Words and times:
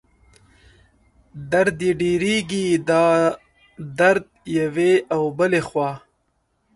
درد 1.51 1.77
یې 1.85 1.91
ډېرېږي، 2.01 2.65
دا 2.89 3.05
درد 3.99 4.25
یوې 4.57 4.93
او 5.15 5.23
بلې 5.37 5.61
خوا 5.67 5.89